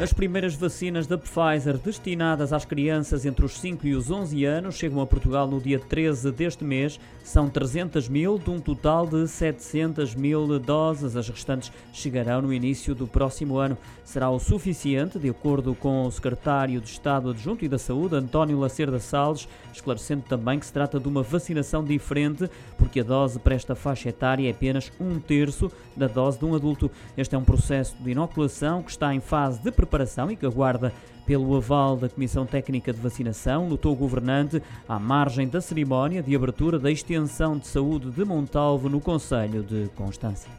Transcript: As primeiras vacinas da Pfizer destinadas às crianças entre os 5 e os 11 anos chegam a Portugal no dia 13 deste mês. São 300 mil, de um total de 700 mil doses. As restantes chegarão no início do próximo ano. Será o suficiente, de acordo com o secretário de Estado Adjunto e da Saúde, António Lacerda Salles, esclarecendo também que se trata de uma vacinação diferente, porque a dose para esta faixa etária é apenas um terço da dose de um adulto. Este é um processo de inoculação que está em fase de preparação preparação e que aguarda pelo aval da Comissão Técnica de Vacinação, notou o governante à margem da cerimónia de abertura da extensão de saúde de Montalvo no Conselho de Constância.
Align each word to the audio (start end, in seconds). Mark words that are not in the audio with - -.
As 0.00 0.12
primeiras 0.12 0.54
vacinas 0.54 1.08
da 1.08 1.18
Pfizer 1.18 1.76
destinadas 1.76 2.52
às 2.52 2.64
crianças 2.64 3.26
entre 3.26 3.44
os 3.44 3.58
5 3.58 3.84
e 3.84 3.96
os 3.96 4.12
11 4.12 4.44
anos 4.44 4.76
chegam 4.76 5.00
a 5.00 5.06
Portugal 5.06 5.48
no 5.48 5.60
dia 5.60 5.80
13 5.80 6.30
deste 6.30 6.62
mês. 6.62 7.00
São 7.24 7.50
300 7.50 8.08
mil, 8.08 8.38
de 8.38 8.48
um 8.48 8.60
total 8.60 9.08
de 9.08 9.26
700 9.26 10.14
mil 10.14 10.56
doses. 10.60 11.16
As 11.16 11.28
restantes 11.28 11.72
chegarão 11.92 12.42
no 12.42 12.52
início 12.52 12.94
do 12.94 13.08
próximo 13.08 13.58
ano. 13.58 13.76
Será 14.04 14.30
o 14.30 14.38
suficiente, 14.38 15.18
de 15.18 15.28
acordo 15.28 15.74
com 15.74 16.06
o 16.06 16.12
secretário 16.12 16.80
de 16.80 16.88
Estado 16.88 17.30
Adjunto 17.30 17.64
e 17.64 17.68
da 17.68 17.76
Saúde, 17.76 18.14
António 18.14 18.60
Lacerda 18.60 19.00
Salles, 19.00 19.48
esclarecendo 19.74 20.22
também 20.28 20.60
que 20.60 20.66
se 20.66 20.72
trata 20.72 21.00
de 21.00 21.08
uma 21.08 21.24
vacinação 21.24 21.82
diferente, 21.82 22.48
porque 22.78 23.00
a 23.00 23.04
dose 23.04 23.40
para 23.40 23.56
esta 23.56 23.74
faixa 23.74 24.10
etária 24.10 24.46
é 24.46 24.52
apenas 24.52 24.92
um 25.00 25.18
terço 25.18 25.72
da 25.96 26.06
dose 26.06 26.38
de 26.38 26.44
um 26.44 26.54
adulto. 26.54 26.88
Este 27.16 27.34
é 27.34 27.38
um 27.38 27.44
processo 27.44 27.96
de 28.00 28.12
inoculação 28.12 28.80
que 28.80 28.92
está 28.92 29.12
em 29.12 29.20
fase 29.20 29.60
de 29.60 29.72
preparação 29.72 29.87
preparação 29.88 30.30
e 30.30 30.36
que 30.36 30.46
aguarda 30.46 30.92
pelo 31.26 31.56
aval 31.56 31.96
da 31.96 32.08
Comissão 32.08 32.46
Técnica 32.46 32.92
de 32.92 33.00
Vacinação, 33.00 33.68
notou 33.68 33.92
o 33.92 33.96
governante 33.96 34.62
à 34.88 34.98
margem 34.98 35.48
da 35.48 35.60
cerimónia 35.60 36.22
de 36.22 36.34
abertura 36.34 36.78
da 36.78 36.90
extensão 36.90 37.58
de 37.58 37.66
saúde 37.66 38.10
de 38.10 38.24
Montalvo 38.24 38.88
no 38.88 39.00
Conselho 39.00 39.62
de 39.62 39.88
Constância. 39.94 40.50